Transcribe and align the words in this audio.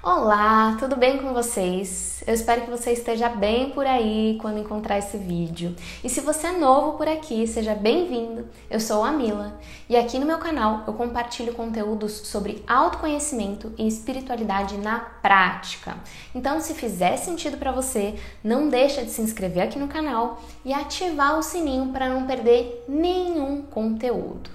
Olá, 0.00 0.76
tudo 0.78 0.94
bem 0.94 1.18
com 1.18 1.34
vocês? 1.34 2.22
Eu 2.24 2.32
espero 2.32 2.60
que 2.60 2.70
você 2.70 2.92
esteja 2.92 3.28
bem 3.28 3.70
por 3.70 3.84
aí 3.84 4.38
quando 4.40 4.60
encontrar 4.60 4.96
esse 4.96 5.18
vídeo. 5.18 5.74
E 6.04 6.08
se 6.08 6.20
você 6.20 6.46
é 6.46 6.52
novo 6.52 6.96
por 6.96 7.08
aqui, 7.08 7.48
seja 7.48 7.74
bem-vindo. 7.74 8.48
Eu 8.70 8.78
sou 8.78 9.02
a 9.02 9.10
Mila 9.10 9.58
e 9.88 9.96
aqui 9.96 10.20
no 10.20 10.24
meu 10.24 10.38
canal 10.38 10.84
eu 10.86 10.92
compartilho 10.92 11.52
conteúdos 11.52 12.12
sobre 12.28 12.62
autoconhecimento 12.68 13.74
e 13.76 13.88
espiritualidade 13.88 14.76
na 14.76 15.00
prática. 15.00 15.96
Então, 16.32 16.60
se 16.60 16.74
fizer 16.74 17.16
sentido 17.16 17.56
para 17.56 17.72
você, 17.72 18.14
não 18.42 18.68
deixa 18.68 19.04
de 19.04 19.10
se 19.10 19.20
inscrever 19.20 19.64
aqui 19.64 19.80
no 19.80 19.88
canal 19.88 20.40
e 20.64 20.72
ativar 20.72 21.36
o 21.36 21.42
sininho 21.42 21.88
para 21.88 22.08
não 22.08 22.24
perder 22.24 22.84
nenhum 22.88 23.62
conteúdo. 23.62 24.48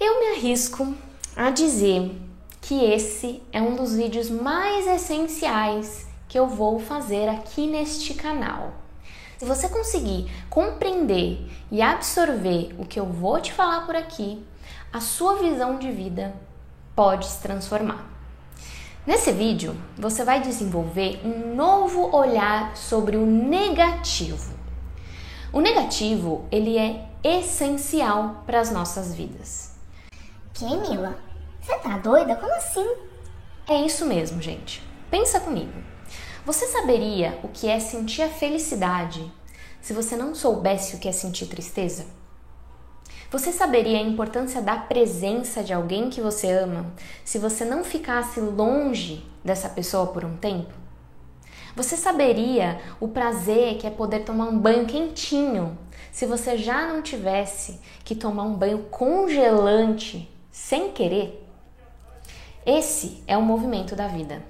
Eu 0.00 0.20
me 0.20 0.36
arrisco 0.38 0.94
a 1.36 1.50
dizer 1.50 2.31
que 2.62 2.84
esse 2.84 3.42
é 3.52 3.60
um 3.60 3.74
dos 3.74 3.94
vídeos 3.94 4.30
mais 4.30 4.86
essenciais 4.86 6.06
que 6.28 6.38
eu 6.38 6.46
vou 6.46 6.78
fazer 6.78 7.28
aqui 7.28 7.66
neste 7.66 8.14
canal. 8.14 8.72
Se 9.36 9.44
você 9.44 9.68
conseguir 9.68 10.30
compreender 10.48 11.50
e 11.72 11.82
absorver 11.82 12.72
o 12.78 12.86
que 12.86 13.00
eu 13.00 13.06
vou 13.06 13.40
te 13.40 13.52
falar 13.52 13.84
por 13.84 13.96
aqui, 13.96 14.42
a 14.92 15.00
sua 15.00 15.40
visão 15.40 15.76
de 15.76 15.90
vida 15.90 16.32
pode 16.94 17.26
se 17.26 17.42
transformar. 17.42 18.08
Nesse 19.04 19.32
vídeo, 19.32 19.76
você 19.98 20.24
vai 20.24 20.40
desenvolver 20.40 21.20
um 21.24 21.56
novo 21.56 22.14
olhar 22.16 22.76
sobre 22.76 23.16
o 23.16 23.26
negativo. 23.26 24.54
O 25.52 25.60
negativo, 25.60 26.46
ele 26.52 26.78
é 26.78 27.08
essencial 27.24 28.44
para 28.46 28.60
as 28.60 28.70
nossas 28.70 29.12
vidas. 29.12 29.72
Quem, 30.54 30.80
Mila? 30.80 31.18
Você 31.62 31.78
tá 31.78 31.96
doida? 31.96 32.34
Como 32.34 32.52
assim? 32.56 32.86
É 33.68 33.80
isso 33.86 34.04
mesmo, 34.04 34.42
gente. 34.42 34.82
Pensa 35.08 35.38
comigo. 35.38 35.72
Você 36.44 36.66
saberia 36.66 37.38
o 37.44 37.48
que 37.48 37.68
é 37.68 37.78
sentir 37.78 38.22
a 38.22 38.28
felicidade 38.28 39.32
se 39.80 39.92
você 39.92 40.16
não 40.16 40.34
soubesse 40.34 40.96
o 40.96 40.98
que 40.98 41.08
é 41.08 41.12
sentir 41.12 41.46
tristeza? 41.46 42.06
Você 43.30 43.52
saberia 43.52 43.98
a 43.98 44.02
importância 44.02 44.60
da 44.60 44.76
presença 44.76 45.62
de 45.62 45.72
alguém 45.72 46.10
que 46.10 46.20
você 46.20 46.50
ama 46.50 46.92
se 47.24 47.38
você 47.38 47.64
não 47.64 47.84
ficasse 47.84 48.40
longe 48.40 49.24
dessa 49.44 49.68
pessoa 49.68 50.08
por 50.08 50.24
um 50.24 50.36
tempo? 50.36 50.74
Você 51.76 51.96
saberia 51.96 52.80
o 52.98 53.06
prazer 53.06 53.78
que 53.78 53.86
é 53.86 53.90
poder 53.90 54.24
tomar 54.24 54.46
um 54.46 54.58
banho 54.58 54.84
quentinho 54.84 55.78
se 56.10 56.26
você 56.26 56.58
já 56.58 56.88
não 56.88 57.00
tivesse 57.00 57.80
que 58.04 58.16
tomar 58.16 58.42
um 58.42 58.54
banho 58.54 58.80
congelante 58.90 60.28
sem 60.50 60.90
querer? 60.90 61.38
Esse 62.64 63.24
é 63.26 63.36
o 63.36 63.42
movimento 63.42 63.96
da 63.96 64.06
vida. 64.06 64.40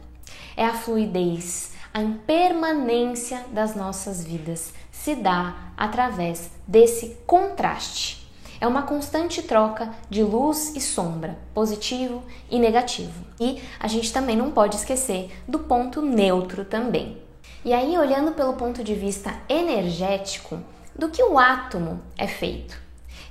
É 0.54 0.66
a 0.66 0.74
fluidez, 0.74 1.72
a 1.94 2.02
impermanência 2.02 3.42
das 3.50 3.74
nossas 3.74 4.22
vidas 4.22 4.74
se 4.90 5.14
dá 5.14 5.72
através 5.78 6.50
desse 6.66 7.16
contraste. 7.26 8.30
É 8.60 8.66
uma 8.66 8.82
constante 8.82 9.42
troca 9.42 9.90
de 10.10 10.22
luz 10.22 10.76
e 10.76 10.80
sombra, 10.80 11.38
positivo 11.54 12.22
e 12.50 12.58
negativo. 12.58 13.24
E 13.40 13.62
a 13.80 13.88
gente 13.88 14.12
também 14.12 14.36
não 14.36 14.50
pode 14.50 14.76
esquecer 14.76 15.32
do 15.48 15.60
ponto 15.60 16.02
neutro 16.02 16.66
também. 16.66 17.16
E 17.64 17.72
aí, 17.72 17.96
olhando 17.96 18.32
pelo 18.32 18.52
ponto 18.52 18.84
de 18.84 18.94
vista 18.94 19.34
energético, 19.48 20.60
do 20.94 21.08
que 21.08 21.22
o 21.22 21.38
átomo 21.38 22.02
é 22.18 22.26
feito? 22.26 22.78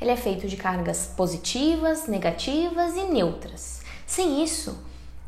Ele 0.02 0.10
é 0.10 0.18
feito 0.18 0.48
de 0.48 0.58
cargas 0.58 1.06
positivas, 1.16 2.08
negativas 2.08 2.96
e 2.96 3.04
neutras. 3.04 3.81
Sem 4.12 4.44
isso, 4.44 4.78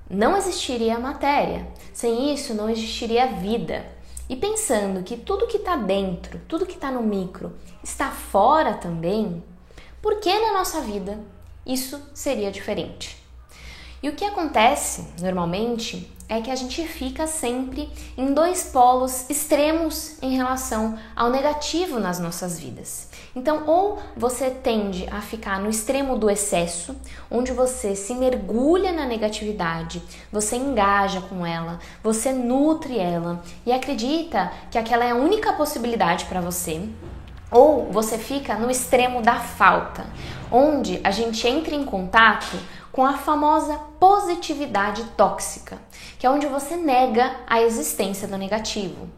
não 0.09 0.35
existiria 0.35 0.99
matéria, 0.99 1.65
sem 1.93 2.33
isso, 2.33 2.53
não 2.53 2.69
existiria 2.69 3.27
vida. 3.27 3.85
E 4.27 4.35
pensando 4.35 5.03
que 5.03 5.15
tudo 5.15 5.47
que 5.47 5.55
está 5.55 5.77
dentro, 5.77 6.37
tudo 6.49 6.65
que 6.65 6.73
está 6.73 6.91
no 6.91 7.01
micro, 7.01 7.53
está 7.81 8.11
fora 8.11 8.73
também, 8.73 9.41
por 10.01 10.19
que 10.19 10.37
na 10.37 10.51
nossa 10.51 10.81
vida 10.81 11.17
isso 11.65 11.97
seria 12.13 12.51
diferente? 12.51 13.17
E 14.01 14.09
o 14.09 14.15
que 14.17 14.25
acontece 14.25 15.07
normalmente 15.21 16.11
é 16.27 16.41
que 16.41 16.51
a 16.51 16.55
gente 16.55 16.85
fica 16.85 17.25
sempre 17.25 17.89
em 18.17 18.33
dois 18.33 18.63
polos 18.63 19.29
extremos 19.29 20.21
em 20.21 20.35
relação 20.35 20.99
ao 21.15 21.29
negativo 21.29 22.01
nas 22.01 22.19
nossas 22.19 22.59
vidas. 22.59 23.07
Então, 23.35 23.63
ou 23.65 23.99
você 24.15 24.51
tende 24.51 25.07
a 25.11 25.19
ficar 25.19 25.59
no 25.59 25.69
extremo 25.69 26.17
do 26.17 26.29
excesso, 26.29 26.95
onde 27.31 27.51
você 27.51 27.95
se 27.95 28.13
mergulha 28.13 28.91
na 28.91 29.05
negatividade, 29.05 30.03
você 30.31 30.55
engaja 30.55 31.19
com 31.21 31.43
ela, 31.43 31.79
você 32.03 32.31
nutre 32.31 32.99
ela 32.99 33.41
e 33.65 33.71
acredita 33.71 34.51
que 34.69 34.77
aquela 34.77 35.03
é 35.03 35.11
a 35.11 35.15
única 35.15 35.53
possibilidade 35.53 36.25
para 36.25 36.41
você. 36.41 36.87
Ou 37.49 37.91
você 37.91 38.19
fica 38.19 38.55
no 38.55 38.69
extremo 38.69 39.21
da 39.21 39.35
falta, 39.35 40.05
onde 40.51 40.99
a 41.03 41.09
gente 41.09 41.47
entra 41.47 41.73
em 41.73 41.83
contato 41.83 42.57
com 42.91 43.03
a 43.03 43.13
famosa 43.13 43.79
positividade 43.99 45.03
tóxica, 45.17 45.79
que 46.19 46.27
é 46.27 46.29
onde 46.29 46.45
você 46.45 46.75
nega 46.75 47.35
a 47.47 47.61
existência 47.61 48.27
do 48.27 48.37
negativo. 48.37 49.09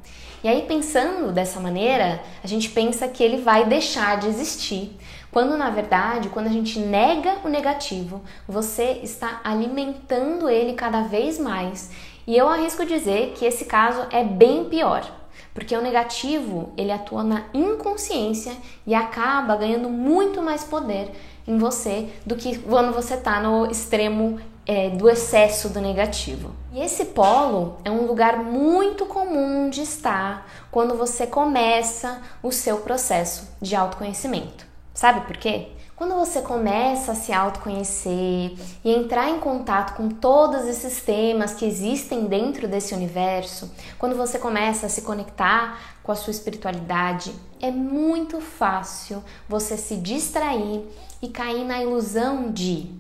E 0.44 0.48
aí, 0.48 0.64
pensando 0.64 1.32
dessa 1.32 1.60
maneira, 1.60 2.22
a 2.44 2.48
gente 2.48 2.70
pensa 2.70 3.08
que 3.08 3.24
ele 3.24 3.38
vai 3.38 3.66
deixar 3.66 4.18
de 4.18 4.28
existir, 4.28 4.96
quando 5.32 5.58
na 5.58 5.70
verdade, 5.70 6.30
quando 6.30 6.48
a 6.48 6.52
gente 6.52 6.80
nega 6.80 7.38
o 7.44 7.50
negativo, 7.50 8.22
você 8.48 9.00
está 9.04 9.42
alimentando 9.44 10.50
ele 10.50 10.74
cada 10.74 11.02
vez 11.02 11.40
mais. 11.40 11.92
E 12.26 12.38
eu 12.38 12.48
arrisco 12.48 12.86
dizer 12.86 13.34
que 13.36 13.46
esse 13.46 13.66
caso 13.66 14.06
é 14.12 14.24
bem 14.24 14.66
pior. 14.66 15.06
Porque 15.54 15.76
o 15.76 15.82
negativo, 15.82 16.74
ele 16.78 16.92
atua 16.92 17.24
na 17.24 17.44
inconsciência 17.54 18.54
e 18.86 18.94
acaba 18.94 19.56
ganhando 19.56 19.90
muito 19.90 20.42
mais 20.42 20.64
poder 20.64 21.12
em 21.48 21.58
você 21.58 22.10
do 22.26 22.36
que 22.36 22.58
quando 22.58 22.94
você 22.94 23.14
está 23.14 23.40
no 23.40 23.70
extremo 23.70 24.40
é, 24.66 24.90
do 24.90 25.10
excesso 25.10 25.70
do 25.70 25.80
negativo. 25.80 26.52
E 26.72 26.82
esse 26.82 27.06
polo 27.06 27.78
é 27.84 27.92
um 27.92 28.06
lugar 28.06 28.38
muito 28.38 29.06
comum 29.06 29.70
de 29.70 29.82
estar 29.82 30.50
quando 30.72 30.96
você 30.96 31.28
começa 31.28 32.22
o 32.42 32.52
seu 32.52 32.78
processo 32.78 33.48
de 33.62 33.76
autoconhecimento. 33.76 34.66
Sabe 34.94 35.22
por 35.22 35.38
quê? 35.38 35.70
Quando 35.96 36.14
você 36.14 36.42
começa 36.42 37.14
a 37.14 37.16
se 37.16 37.32
autoconhecer 37.32 38.54
e 38.84 38.92
entrar 38.94 39.30
em 39.30 39.40
contato 39.40 39.96
com 39.96 40.10
todos 40.10 40.66
esses 40.66 41.02
temas 41.02 41.54
que 41.54 41.64
existem 41.64 42.26
dentro 42.26 42.68
desse 42.68 42.94
universo, 42.94 43.72
quando 43.98 44.14
você 44.14 44.38
começa 44.38 44.88
a 44.88 44.90
se 44.90 45.04
conectar 45.04 45.80
com 46.04 46.12
a 46.12 46.16
sua 46.16 46.32
espiritualidade, 46.32 47.34
é 47.62 47.72
muito 47.72 48.42
fácil 48.42 49.24
você 49.48 49.78
se 49.78 49.96
distrair 49.96 50.84
e 51.22 51.30
cair 51.30 51.64
na 51.64 51.82
ilusão 51.82 52.52
de: 52.52 52.92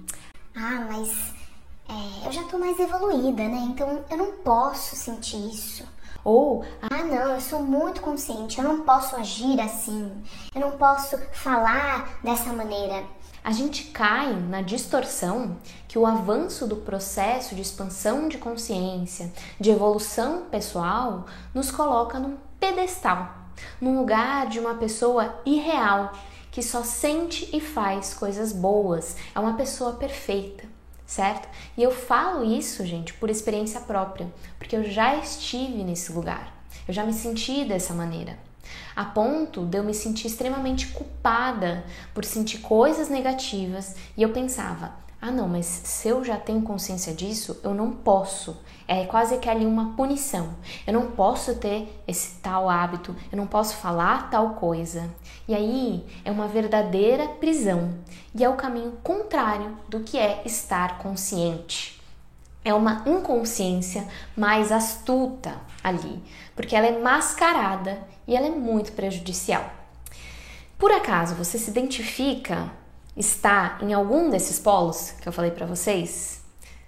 ah, 0.56 0.88
mas 0.90 1.34
é, 1.88 2.28
eu 2.28 2.31
já 2.31 2.44
tô 2.44 2.57
mais 2.57 2.79
evoluída, 2.79 3.44
né? 3.44 3.68
Então 3.69 4.03
eu 4.09 4.18
não 4.18 4.31
posso 4.38 4.96
sentir 4.96 5.38
isso. 5.50 5.84
Ou, 6.23 6.66
ah, 6.81 7.03
não, 7.03 7.34
eu 7.34 7.41
sou 7.41 7.62
muito 7.62 8.01
consciente, 8.01 8.57
eu 8.57 8.63
não 8.63 8.81
posso 8.81 9.16
agir 9.16 9.62
assim, 9.62 10.12
eu 10.56 10.62
não 10.62 10.72
posso 10.72 11.16
falar 11.31 12.18
dessa 12.23 12.51
maneira. 12.51 13.03
A 13.44 13.51
gente 13.51 13.91
cai 13.91 14.34
na 14.34 14.63
distorção 14.63 15.56
que 15.88 16.00
o 16.00 16.06
avanço 16.07 16.66
do 16.66 16.78
processo 16.78 17.53
de 17.53 17.62
expansão 17.62 18.28
de 18.28 18.40
consciência, 18.40 19.31
de 19.59 19.69
evolução 19.69 20.46
pessoal, 20.50 21.28
nos 21.53 21.69
coloca 21.69 22.17
num 22.17 22.38
pedestal, 22.59 23.31
num 23.79 24.00
lugar 24.00 24.47
de 24.47 24.59
uma 24.59 24.73
pessoa 24.73 25.40
irreal 25.46 26.12
que 26.50 26.63
só 26.63 26.84
sente 26.84 27.56
e 27.56 27.62
faz 27.62 28.16
coisas 28.16 28.52
boas, 28.52 29.16
é 29.35 29.40
uma 29.40 29.53
pessoa 29.53 29.94
perfeita 29.94 30.75
certo? 31.05 31.47
E 31.77 31.83
eu 31.83 31.91
falo 31.91 32.43
isso, 32.43 32.85
gente, 32.85 33.13
por 33.13 33.29
experiência 33.29 33.79
própria, 33.81 34.31
porque 34.57 34.75
eu 34.75 34.83
já 34.83 35.16
estive 35.17 35.84
nesse 35.84 36.11
lugar, 36.11 36.53
eu 36.87 36.93
já 36.93 37.05
me 37.05 37.13
senti 37.13 37.66
dessa 37.66 37.93
maneira. 37.93 38.37
A 38.96 39.05
ponto 39.05 39.66
de 39.66 39.78
eu 39.78 39.84
me 39.84 39.93
sentir 39.93 40.28
extremamente 40.28 40.87
culpada 40.87 41.84
por 42.13 42.25
sentir 42.25 42.59
coisas 42.59 43.09
negativas 43.09 43.96
e 44.17 44.23
eu 44.23 44.29
pensava, 44.29 44.93
ah, 45.27 45.31
não, 45.31 45.47
mas 45.47 45.66
se 45.66 46.07
eu 46.07 46.23
já 46.23 46.37
tenho 46.37 46.61
consciência 46.61 47.11
disso, 47.11 47.59
eu 47.63 47.73
não 47.73 47.91
posso. 47.91 48.55
É 48.87 49.05
quase 49.05 49.39
que 49.39 49.49
ali 49.49 49.66
uma 49.66 49.95
punição. 49.95 50.53
Eu 50.85 50.93
não 50.93 51.09
posso 51.13 51.55
ter 51.55 51.99
esse 52.07 52.35
tal 52.41 52.69
hábito, 52.69 53.16
eu 53.31 53.35
não 53.35 53.47
posso 53.47 53.75
falar 53.77 54.29
tal 54.29 54.51
coisa. 54.51 55.09
E 55.47 55.55
aí 55.55 56.05
é 56.23 56.29
uma 56.29 56.47
verdadeira 56.47 57.27
prisão. 57.27 57.95
E 58.35 58.43
é 58.43 58.49
o 58.49 58.55
caminho 58.55 58.99
contrário 59.01 59.75
do 59.89 60.01
que 60.01 60.16
é 60.16 60.43
estar 60.45 60.99
consciente. 60.99 61.99
É 62.63 62.72
uma 62.72 63.01
inconsciência 63.07 64.07
mais 64.37 64.72
astuta 64.72 65.59
ali, 65.83 66.22
porque 66.55 66.75
ela 66.75 66.85
é 66.85 66.99
mascarada 66.99 67.97
e 68.27 68.35
ela 68.35 68.45
é 68.45 68.51
muito 68.51 68.91
prejudicial. 68.91 69.72
Por 70.77 70.91
acaso 70.91 71.33
você 71.33 71.57
se 71.57 71.72
identifica 71.72 72.72
está 73.16 73.78
em 73.82 73.94
algum 73.94 74.29
desses 74.29 74.59
polos 74.59 75.12
que 75.22 75.28
eu 75.28 75.34
falei 75.34 75.52
para 75.52 75.66
vocês? 75.66 76.44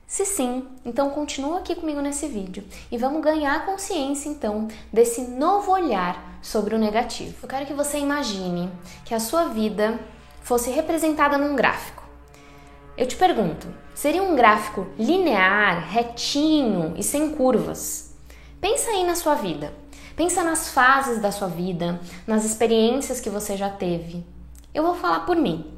Se 0.07 0.25
sim, 0.25 0.65
então 0.85 1.09
continua 1.09 1.59
aqui 1.59 1.75
comigo 1.75 1.99
nesse 1.99 2.27
vídeo 2.27 2.63
e 2.89 2.97
vamos 2.97 3.21
ganhar 3.21 3.65
consciência 3.65 4.29
então 4.29 4.67
desse 4.91 5.21
novo 5.21 5.71
olhar 5.71 6.39
sobre 6.41 6.73
o 6.73 6.79
negativo. 6.79 7.35
Eu 7.43 7.49
quero 7.49 7.65
que 7.65 7.73
você 7.73 7.99
imagine 7.99 8.71
que 9.03 9.13
a 9.13 9.19
sua 9.19 9.49
vida 9.49 9.99
fosse 10.41 10.69
representada 10.69 11.37
num 11.37 11.57
gráfico. 11.57 12.03
Eu 12.97 13.05
te 13.05 13.17
pergunto, 13.17 13.67
seria 13.93 14.23
um 14.23 14.35
gráfico 14.35 14.87
linear, 14.97 15.87
retinho 15.89 16.93
e 16.97 17.03
sem 17.03 17.31
curvas? 17.33 18.13
Pensa 18.61 18.91
aí 18.91 19.05
na 19.05 19.13
sua 19.13 19.35
vida. 19.35 19.73
Pensa 20.15 20.43
nas 20.43 20.69
fases 20.69 21.21
da 21.21 21.31
sua 21.31 21.47
vida, 21.47 21.99
nas 22.25 22.43
experiências 22.43 23.19
que 23.19 23.29
você 23.29 23.55
já 23.55 23.69
teve. 23.69 24.25
Eu 24.73 24.83
vou 24.83 24.95
falar 24.95 25.25
por 25.25 25.35
mim. 25.35 25.76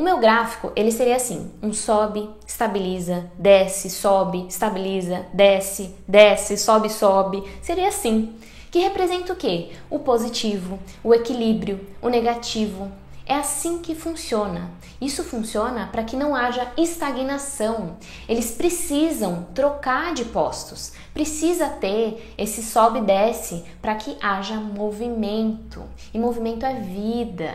O 0.00 0.02
meu 0.02 0.16
gráfico, 0.16 0.72
ele 0.74 0.90
seria 0.90 1.16
assim: 1.16 1.50
um 1.62 1.74
sobe, 1.74 2.26
estabiliza, 2.46 3.30
desce, 3.38 3.90
sobe, 3.90 4.46
estabiliza, 4.48 5.26
desce, 5.30 5.94
desce, 6.08 6.56
sobe, 6.56 6.88
sobe. 6.88 7.44
Seria 7.60 7.88
assim. 7.88 8.34
Que 8.70 8.78
representa 8.78 9.34
o 9.34 9.36
quê? 9.36 9.72
O 9.90 9.98
positivo, 9.98 10.78
o 11.04 11.12
equilíbrio, 11.12 11.86
o 12.00 12.08
negativo, 12.08 12.90
é 13.30 13.36
assim 13.36 13.78
que 13.78 13.94
funciona. 13.94 14.72
Isso 15.00 15.22
funciona 15.22 15.86
para 15.86 16.02
que 16.02 16.16
não 16.16 16.34
haja 16.34 16.72
estagnação. 16.76 17.96
Eles 18.28 18.50
precisam 18.50 19.46
trocar 19.54 20.12
de 20.14 20.24
postos, 20.24 20.94
precisa 21.14 21.68
ter 21.68 22.34
esse 22.36 22.60
sobe 22.60 22.98
e 22.98 23.02
desce 23.02 23.64
para 23.80 23.94
que 23.94 24.16
haja 24.20 24.56
movimento. 24.56 25.84
E 26.12 26.18
movimento 26.18 26.66
é 26.66 26.74
vida. 26.80 27.54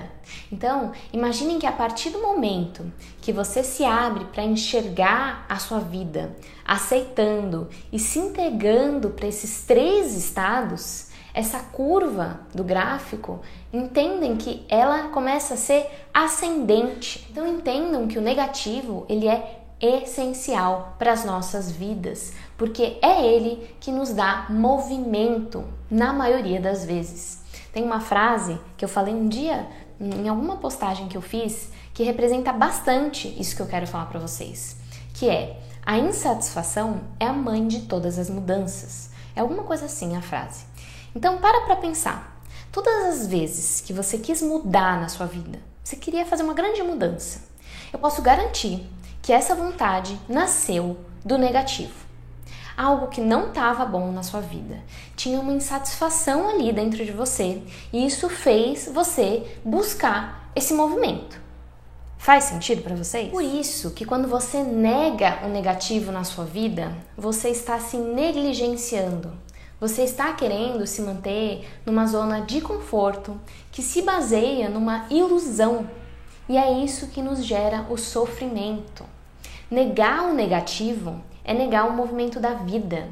Então, 0.49 0.93
imaginem 1.11 1.59
que 1.59 1.67
a 1.67 1.73
partir 1.73 2.09
do 2.09 2.21
momento 2.21 2.89
que 3.19 3.33
você 3.33 3.61
se 3.61 3.83
abre 3.83 4.23
para 4.23 4.45
enxergar 4.45 5.45
a 5.49 5.57
sua 5.57 5.79
vida, 5.79 6.37
aceitando 6.65 7.67
e 7.91 7.99
se 7.99 8.17
entregando 8.17 9.09
para 9.09 9.27
esses 9.27 9.65
três 9.65 10.15
estados, 10.15 11.09
essa 11.35 11.59
curva 11.59 12.39
do 12.53 12.63
gráfico, 12.63 13.41
entendem 13.75 14.35
que 14.37 14.65
ela 14.69 15.09
começa 15.09 15.55
a 15.55 15.57
ser 15.57 15.87
ascendente. 16.13 17.27
Então 17.29 17.47
entendam 17.47 18.07
que 18.07 18.17
o 18.17 18.21
negativo, 18.21 19.05
ele 19.09 19.27
é 19.27 19.61
essencial 19.79 20.95
para 20.97 21.11
as 21.11 21.25
nossas 21.25 21.71
vidas, 21.71 22.33
porque 22.57 22.97
é 23.01 23.25
ele 23.25 23.75
que 23.79 23.91
nos 23.91 24.13
dá 24.13 24.47
movimento 24.49 25.63
na 25.91 26.13
maioria 26.13 26.61
das 26.61 26.85
vezes. 26.85 27.43
Tem 27.73 27.83
uma 27.83 27.99
frase 27.99 28.57
que 28.77 28.85
eu 28.85 28.89
falei 28.89 29.13
um 29.13 29.27
dia 29.27 29.67
em 29.99 30.27
alguma 30.27 30.57
postagem 30.57 31.07
que 31.07 31.17
eu 31.17 31.21
fiz 31.21 31.69
que 31.93 32.03
representa 32.03 32.51
bastante 32.51 33.33
isso 33.39 33.55
que 33.55 33.61
eu 33.61 33.67
quero 33.67 33.87
falar 33.87 34.05
para 34.05 34.19
vocês, 34.19 34.77
que 35.13 35.29
é 35.29 35.59
a 35.85 35.97
insatisfação 35.97 37.01
é 37.19 37.25
a 37.25 37.33
mãe 37.33 37.67
de 37.67 37.81
todas 37.81 38.17
as 38.17 38.29
mudanças. 38.29 39.11
É 39.35 39.41
alguma 39.41 39.63
coisa 39.63 39.85
assim 39.85 40.15
a 40.15 40.21
frase. 40.21 40.65
Então 41.15 41.37
para 41.37 41.61
para 41.61 41.75
pensar. 41.75 42.34
Todas 42.75 43.05
as 43.05 43.27
vezes 43.27 43.79
que 43.79 43.93
você 43.93 44.17
quis 44.17 44.41
mudar 44.41 44.99
na 44.99 45.07
sua 45.07 45.25
vida, 45.25 45.59
você 45.81 45.95
queria 45.95 46.25
fazer 46.25 46.43
uma 46.43 46.53
grande 46.53 46.83
mudança. 46.83 47.39
Eu 47.93 47.97
posso 47.97 48.21
garantir 48.21 48.85
que 49.21 49.31
essa 49.31 49.55
vontade 49.55 50.19
nasceu 50.27 50.97
do 51.23 51.37
negativo. 51.37 51.93
Algo 52.75 53.07
que 53.07 53.21
não 53.21 53.47
estava 53.47 53.85
bom 53.85 54.11
na 54.11 54.23
sua 54.23 54.41
vida. 54.41 54.83
Tinha 55.15 55.39
uma 55.39 55.53
insatisfação 55.53 56.49
ali 56.49 56.73
dentro 56.73 57.05
de 57.05 57.13
você 57.13 57.63
e 57.93 58.05
isso 58.05 58.27
fez 58.27 58.89
você 58.93 59.57
buscar 59.63 60.51
esse 60.53 60.73
movimento. 60.73 61.39
Faz 62.17 62.43
sentido 62.43 62.81
para 62.81 62.97
vocês? 62.97 63.31
Por 63.31 63.41
isso 63.41 63.91
que 63.91 64.03
quando 64.03 64.27
você 64.27 64.63
nega 64.63 65.45
o 65.45 65.47
negativo 65.47 66.11
na 66.11 66.25
sua 66.25 66.43
vida, 66.43 66.93
você 67.15 67.47
está 67.47 67.79
se 67.79 67.95
negligenciando, 67.95 69.31
você 69.79 70.03
está 70.03 70.31
querendo 70.31 70.87
se 70.87 71.01
manter 71.01 71.67
numa 71.85 72.07
zona 72.07 72.41
de 72.41 72.61
conforto 72.61 73.39
que 73.71 73.81
se 73.81 74.01
baseia 74.01 74.69
numa 74.69 75.05
ilusão. 75.09 75.89
E 76.47 76.57
é 76.57 76.71
isso 76.83 77.07
que 77.07 77.21
nos 77.21 77.43
gera 77.43 77.85
o 77.89 77.97
sofrimento. 77.97 79.03
Negar 79.69 80.29
o 80.29 80.33
negativo 80.33 81.21
é 81.43 81.53
negar 81.53 81.89
o 81.89 81.93
movimento 81.93 82.39
da 82.39 82.53
vida, 82.53 83.09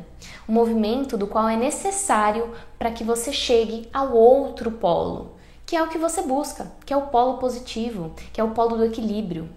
o 0.47 0.51
movimento 0.51 1.17
do 1.17 1.27
qual 1.27 1.49
é 1.49 1.57
necessário 1.57 2.51
para 2.79 2.91
que 2.91 3.03
você 3.03 3.33
chegue 3.33 3.89
ao 3.93 4.13
outro 4.13 4.71
polo, 4.71 5.33
que 5.65 5.75
é 5.75 5.83
o 5.83 5.89
que 5.89 5.97
você 5.97 6.21
busca, 6.21 6.71
que 6.85 6.93
é 6.93 6.97
o 6.97 7.07
polo 7.07 7.39
positivo, 7.39 8.13
que 8.31 8.39
é 8.39 8.43
o 8.43 8.51
polo 8.51 8.77
do 8.77 8.85
equilíbrio. 8.85 9.49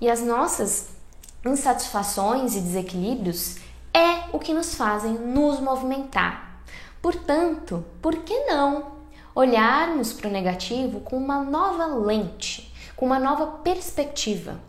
E 0.00 0.08
as 0.08 0.22
nossas 0.22 0.90
insatisfações 1.44 2.54
e 2.54 2.60
desequilíbrios 2.60 3.56
é 3.92 4.24
o 4.32 4.38
que 4.38 4.54
nos 4.54 4.74
fazem 4.74 5.14
nos 5.14 5.58
movimentar 5.58 6.51
Portanto, 7.02 7.84
por 8.00 8.14
que 8.18 8.44
não 8.44 8.92
olharmos 9.34 10.12
para 10.12 10.28
o 10.28 10.32
negativo 10.32 11.00
com 11.00 11.16
uma 11.16 11.42
nova 11.42 11.84
lente, 11.84 12.72
com 12.94 13.04
uma 13.04 13.18
nova 13.18 13.44
perspectiva? 13.58 14.60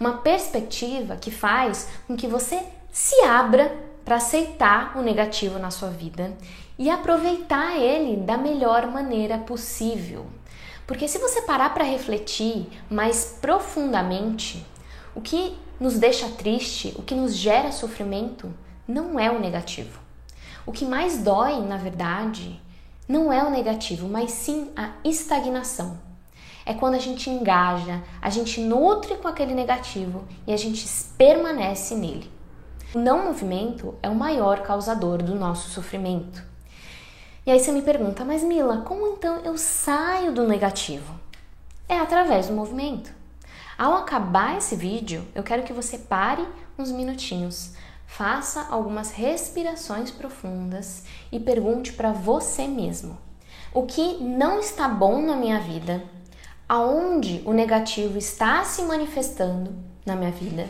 Uma 0.00 0.14
perspectiva 0.14 1.14
que 1.14 1.30
faz 1.30 1.88
com 2.08 2.16
que 2.16 2.26
você 2.26 2.60
se 2.90 3.14
abra 3.24 3.72
para 4.04 4.16
aceitar 4.16 4.98
o 4.98 5.02
negativo 5.02 5.56
na 5.60 5.70
sua 5.70 5.90
vida 5.90 6.36
e 6.76 6.90
aproveitar 6.90 7.76
ele 7.76 8.16
da 8.16 8.36
melhor 8.36 8.88
maneira 8.88 9.38
possível. 9.38 10.26
Porque 10.84 11.06
se 11.06 11.18
você 11.18 11.42
parar 11.42 11.74
para 11.74 11.84
refletir 11.84 12.66
mais 12.90 13.38
profundamente, 13.40 14.66
o 15.14 15.20
que 15.20 15.56
nos 15.78 15.96
deixa 15.96 16.28
triste, 16.30 16.92
o 16.96 17.02
que 17.02 17.14
nos 17.14 17.36
gera 17.36 17.70
sofrimento, 17.70 18.52
não 18.86 19.20
é 19.20 19.30
o 19.30 19.38
negativo. 19.38 20.07
O 20.68 20.70
que 20.70 20.84
mais 20.84 21.22
dói, 21.22 21.62
na 21.62 21.78
verdade, 21.78 22.60
não 23.08 23.32
é 23.32 23.42
o 23.42 23.48
negativo, 23.48 24.06
mas 24.06 24.32
sim 24.32 24.70
a 24.76 24.90
estagnação. 25.02 25.98
É 26.66 26.74
quando 26.74 26.94
a 26.94 26.98
gente 26.98 27.30
engaja, 27.30 28.02
a 28.20 28.28
gente 28.28 28.60
nutre 28.60 29.16
com 29.16 29.26
aquele 29.26 29.54
negativo 29.54 30.24
e 30.46 30.52
a 30.52 30.58
gente 30.58 30.86
permanece 31.16 31.94
nele. 31.94 32.30
O 32.94 32.98
não 32.98 33.24
movimento 33.24 33.94
é 34.02 34.10
o 34.10 34.14
maior 34.14 34.60
causador 34.60 35.22
do 35.22 35.34
nosso 35.34 35.70
sofrimento. 35.70 36.44
E 37.46 37.50
aí 37.50 37.58
você 37.58 37.72
me 37.72 37.80
pergunta, 37.80 38.22
mas 38.22 38.42
Mila, 38.42 38.82
como 38.82 39.06
então 39.06 39.38
eu 39.38 39.56
saio 39.56 40.32
do 40.32 40.46
negativo? 40.46 41.18
É 41.88 41.98
através 41.98 42.48
do 42.48 42.52
movimento. 42.52 43.10
Ao 43.78 43.94
acabar 43.94 44.58
esse 44.58 44.76
vídeo, 44.76 45.26
eu 45.34 45.42
quero 45.42 45.62
que 45.62 45.72
você 45.72 45.96
pare 45.96 46.46
uns 46.78 46.92
minutinhos 46.92 47.72
Faça 48.08 48.66
algumas 48.70 49.12
respirações 49.12 50.10
profundas 50.10 51.04
e 51.30 51.38
pergunte 51.38 51.92
para 51.92 52.10
você 52.10 52.66
mesmo: 52.66 53.16
o 53.72 53.84
que 53.84 54.14
não 54.14 54.58
está 54.58 54.88
bom 54.88 55.20
na 55.20 55.36
minha 55.36 55.60
vida? 55.60 56.02
Aonde 56.66 57.42
o 57.44 57.52
negativo 57.52 58.18
está 58.18 58.64
se 58.64 58.82
manifestando 58.82 59.72
na 60.04 60.16
minha 60.16 60.32
vida? 60.32 60.68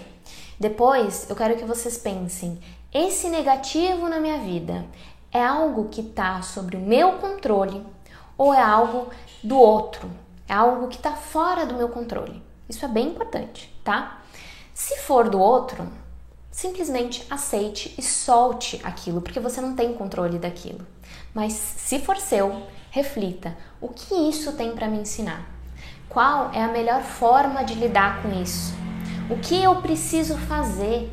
Depois, 0.60 1.30
eu 1.30 1.36
quero 1.36 1.56
que 1.56 1.64
vocês 1.64 1.96
pensem: 1.96 2.58
esse 2.92 3.28
negativo 3.28 4.08
na 4.08 4.20
minha 4.20 4.38
vida 4.38 4.84
é 5.32 5.42
algo 5.42 5.88
que 5.88 6.02
está 6.02 6.42
sobre 6.42 6.76
o 6.76 6.80
meu 6.80 7.12
controle 7.12 7.82
ou 8.36 8.52
é 8.52 8.60
algo 8.60 9.10
do 9.42 9.56
outro? 9.56 10.10
É 10.46 10.54
algo 10.54 10.88
que 10.88 10.96
está 10.96 11.12
fora 11.12 11.64
do 11.64 11.76
meu 11.76 11.88
controle? 11.88 12.42
Isso 12.68 12.84
é 12.84 12.88
bem 12.88 13.08
importante, 13.08 13.74
tá? 13.82 14.20
Se 14.74 14.98
for 14.98 15.30
do 15.30 15.40
outro, 15.40 15.88
simplesmente 16.58 17.24
aceite 17.30 17.94
e 17.96 18.02
solte 18.02 18.80
aquilo, 18.82 19.20
porque 19.20 19.38
você 19.38 19.60
não 19.60 19.76
tem 19.76 19.94
controle 19.94 20.40
daquilo. 20.40 20.84
Mas 21.32 21.52
se 21.52 22.00
for 22.00 22.16
seu, 22.16 22.64
reflita: 22.90 23.56
o 23.80 23.88
que 23.88 24.12
isso 24.28 24.52
tem 24.54 24.74
para 24.74 24.88
me 24.88 24.98
ensinar? 24.98 25.48
Qual 26.08 26.50
é 26.52 26.60
a 26.60 26.72
melhor 26.72 27.02
forma 27.02 27.62
de 27.62 27.74
lidar 27.74 28.22
com 28.22 28.42
isso? 28.42 28.74
O 29.30 29.38
que 29.38 29.62
eu 29.62 29.76
preciso 29.76 30.36
fazer? 30.36 31.08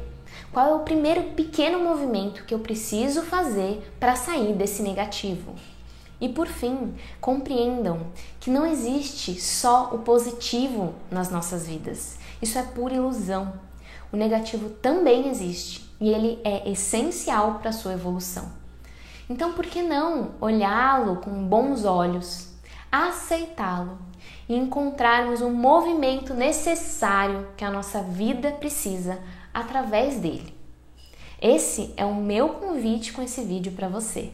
Qual 0.51 0.67
é 0.67 0.73
o 0.73 0.79
primeiro 0.79 1.21
pequeno 1.35 1.79
movimento 1.79 2.43
que 2.45 2.53
eu 2.53 2.59
preciso 2.59 3.21
fazer 3.21 3.93
para 3.99 4.15
sair 4.15 4.53
desse 4.53 4.81
negativo? 4.81 5.53
E 6.19 6.27
por 6.27 6.47
fim, 6.47 6.95
compreendam 7.21 8.07
que 8.39 8.49
não 8.49 8.65
existe 8.65 9.39
só 9.39 9.91
o 9.93 9.99
positivo 9.99 10.95
nas 11.11 11.29
nossas 11.29 11.67
vidas. 11.67 12.17
Isso 12.41 12.57
é 12.57 12.63
pura 12.63 12.95
ilusão 12.95 13.53
o 14.11 14.17
negativo 14.17 14.69
também 14.69 15.29
existe 15.29 15.89
e 15.99 16.09
ele 16.09 16.39
é 16.43 16.69
essencial 16.69 17.59
para 17.59 17.69
a 17.69 17.73
sua 17.73 17.93
evolução. 17.93 18.51
Então, 19.29 19.53
por 19.53 19.65
que 19.65 19.81
não 19.81 20.31
olhá-lo 20.39 21.17
com 21.17 21.31
bons 21.47 21.83
olhos, 21.83 22.49
aceitá-lo 22.91 23.97
e 24.47 24.55
encontrarmos 24.55 25.41
o 25.41 25.49
movimento 25.49 26.33
necessário 26.33 27.47
que 27.57 27.65
a 27.65 27.71
nossa 27.71 28.01
vida 28.03 28.51
precisa 28.51 29.19
através 29.53 30.19
dele? 30.19 30.53
Esse 31.41 31.93
é 31.97 32.05
o 32.05 32.15
meu 32.15 32.49
convite 32.49 33.11
com 33.13 33.21
esse 33.21 33.41
vídeo 33.41 33.71
para 33.71 33.89
você. 33.89 34.31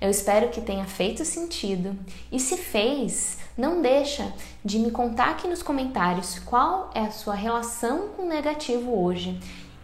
Eu 0.00 0.10
espero 0.10 0.50
que 0.50 0.60
tenha 0.60 0.84
feito 0.84 1.24
sentido 1.24 1.96
e 2.30 2.38
se 2.38 2.56
fez, 2.56 3.38
não 3.56 3.80
deixa 3.80 4.32
de 4.64 4.78
me 4.78 4.90
contar 4.90 5.30
aqui 5.30 5.46
nos 5.46 5.62
comentários 5.62 6.40
qual 6.40 6.90
é 6.94 7.00
a 7.00 7.10
sua 7.10 7.34
relação 7.34 8.08
com 8.08 8.22
o 8.22 8.28
negativo 8.28 9.00
hoje 9.00 9.38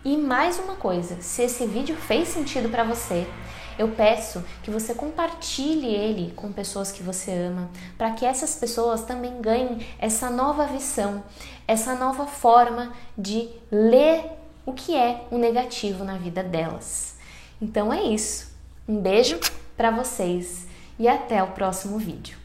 E 0.05 0.17
mais 0.17 0.59
uma 0.59 0.77
coisa, 0.77 1.21
se 1.21 1.43
esse 1.43 1.67
vídeo 1.67 1.95
fez 1.95 2.29
sentido 2.29 2.71
para 2.71 2.85
você, 2.85 3.27
eu 3.79 3.89
peço 3.89 4.43
que 4.62 4.71
você 4.71 4.95
compartilhe 4.95 5.87
ele 5.87 6.33
com 6.33 6.50
pessoas 6.53 6.91
que 6.91 7.03
você 7.03 7.31
ama, 7.31 7.71
para 7.99 8.11
que 8.12 8.25
essas 8.25 8.57
pessoas 8.57 9.03
também 9.03 9.41
ganhem 9.43 9.87
essa 9.99 10.31
nova 10.31 10.65
visão, 10.67 11.23
essa 11.69 11.95
nova 11.95 12.27
forma 12.27 12.93
de 13.17 13.50
ler 13.71 14.25
o 14.65 14.73
que 14.73 14.97
é 14.97 15.27
o 15.31 15.37
negativo 15.37 16.03
na 16.03 16.17
vida 16.17 16.43
delas. 16.43 17.17
Então 17.61 17.93
é 17.93 18.03
isso. 18.03 18.50
Um 18.89 18.99
beijo 19.00 19.39
para 19.77 19.91
vocês 19.91 20.67
e 20.99 21.07
até 21.07 21.43
o 21.43 21.49
próximo 21.49 21.99
vídeo. 21.99 22.40